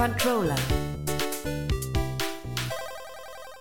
[0.00, 0.56] Controller.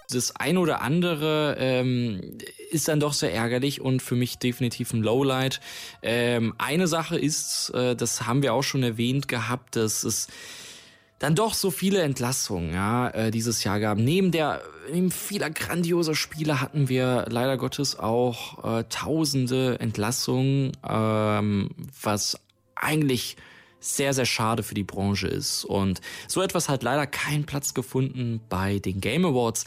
[0.09, 2.37] Das ein oder andere ähm,
[2.71, 5.59] ist dann doch sehr ärgerlich und für mich definitiv ein Lowlight.
[6.01, 10.27] Ähm, eine Sache ist, äh, das haben wir auch schon erwähnt gehabt, dass es
[11.19, 13.97] dann doch so viele Entlassungen ja, äh, dieses Jahr gab.
[13.97, 14.61] Neben der
[14.93, 22.39] neben vieler grandioser Spiele hatten wir leider Gottes auch äh, tausende Entlassungen, ähm, was
[22.75, 23.35] eigentlich
[23.79, 25.65] sehr, sehr schade für die Branche ist.
[25.65, 29.65] Und so etwas hat leider keinen Platz gefunden bei den Game Awards,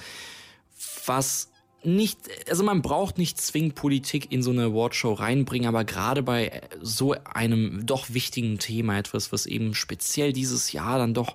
[1.06, 1.48] was
[1.84, 2.18] nicht,
[2.48, 7.14] also man braucht nicht zwingend Politik in so eine Awardshow reinbringen, aber gerade bei so
[7.24, 11.34] einem doch wichtigen Thema, etwas, was eben speziell dieses Jahr dann doch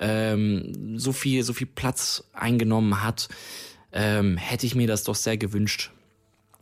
[0.00, 3.28] ähm, so viel, so viel Platz eingenommen hat,
[3.92, 5.92] ähm, hätte ich mir das doch sehr gewünscht.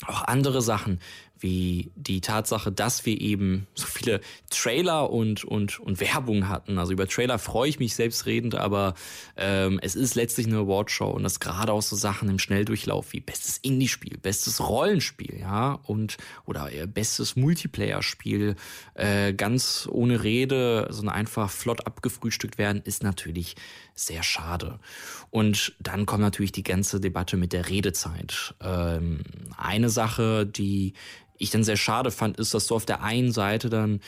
[0.06, 1.00] Auch andere Sachen
[1.42, 4.20] wie die Tatsache, dass wir eben so viele
[4.50, 6.78] Trailer und, und, und Werbung hatten.
[6.78, 8.94] Also über Trailer freue ich mich selbstredend, aber
[9.36, 13.20] ähm, es ist letztlich eine Awardshow und das gerade auch so Sachen im Schnelldurchlauf wie
[13.20, 18.56] bestes Indie-Spiel, bestes Rollenspiel, ja, und oder bestes Multiplayer-Spiel
[18.94, 23.56] äh, ganz ohne Rede, sondern einfach flott abgefrühstückt werden, ist natürlich
[23.94, 24.78] sehr schade.
[25.30, 28.54] Und dann kommt natürlich die ganze Debatte mit der Redezeit.
[28.60, 29.20] Ähm,
[29.56, 30.94] eine Sache, die
[31.38, 34.00] ich dann sehr schade fand, ist, dass du auf der einen Seite dann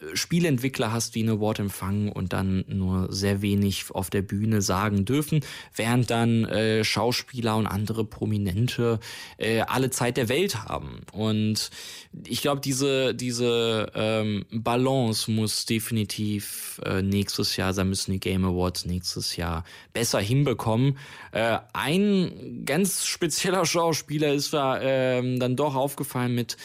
[0.00, 4.62] äh, Spieleentwickler hast, die eine Award empfangen und dann nur sehr wenig auf der Bühne
[4.62, 5.40] sagen dürfen,
[5.74, 8.98] während dann äh, Schauspieler und andere Prominente
[9.38, 11.02] äh, alle Zeit der Welt haben.
[11.12, 11.70] Und
[12.26, 18.44] ich glaube, diese, diese ähm, Balance muss definitiv äh, nächstes Jahr, da müssen die Game
[18.44, 20.98] Awards nächstes Jahr besser hinbekommen.
[21.32, 26.56] Äh, ein ganz spezieller Schauspieler ist da äh, dann doch aufgefallen mit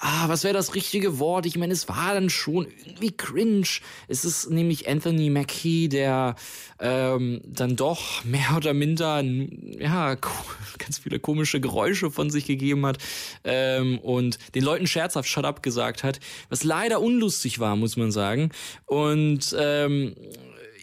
[0.00, 1.46] ah, was wäre das richtige Wort?
[1.46, 3.68] Ich meine, es war dann schon irgendwie cringe.
[4.08, 6.34] Es ist nämlich Anthony Mackie, der
[6.80, 10.14] ähm, dann doch mehr oder minder, ja,
[10.78, 12.98] ganz viele komische Geräusche von sich gegeben hat
[13.44, 18.10] ähm, und den Leuten scherzhaft Shut Up gesagt hat, was leider unlustig war, muss man
[18.10, 18.50] sagen.
[18.86, 20.14] Und ähm,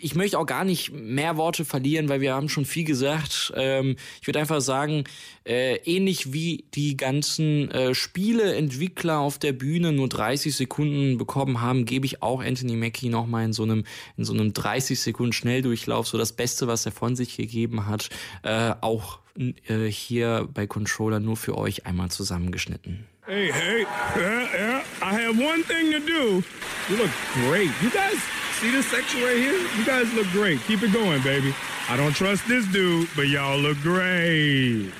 [0.01, 3.53] ich möchte auch gar nicht mehr Worte verlieren, weil wir haben schon viel gesagt.
[3.55, 5.03] Ähm, ich würde einfach sagen,
[5.45, 11.85] äh, ähnlich wie die ganzen äh, Spieleentwickler auf der Bühne nur 30 Sekunden bekommen haben,
[11.85, 13.85] gebe ich auch Anthony Mackie nochmal in so einem
[14.17, 18.09] in so einem 30 Sekunden Schnelldurchlauf so das Beste, was er von sich gegeben hat,
[18.43, 23.05] äh, auch äh, hier bei Controller nur für euch einmal zusammengeschnitten.
[23.25, 23.85] Hey, hey,
[24.17, 24.83] yeah, yeah.
[25.01, 26.43] I have one thing to do.
[26.89, 27.69] You look great.
[27.81, 28.19] You guys
[28.61, 29.57] See this section right here?
[29.75, 30.59] You guys look great.
[30.67, 31.51] Keep it going, baby.
[31.89, 34.91] I don't trust this dude, but y'all look great.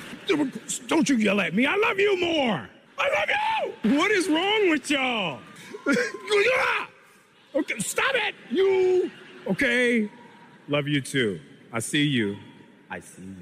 [0.88, 1.64] Don't you yell at me.
[1.64, 2.68] I love you more.
[2.98, 3.28] I love
[3.84, 3.96] you.
[3.96, 5.38] What is wrong with y'all?
[5.86, 6.88] Ah!
[7.54, 8.34] okay, stop it.
[8.50, 9.08] You.
[9.46, 10.10] Okay.
[10.66, 11.38] Love you too.
[11.72, 12.34] I see you.
[12.90, 13.36] I see you.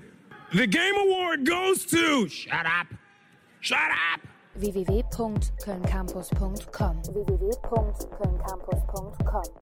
[0.52, 2.28] The Game Award goes to.
[2.28, 2.88] Shut up.
[3.60, 3.78] Shut
[4.12, 4.20] up.
[4.58, 9.54] www.kölncampus.com www.kölncampus.com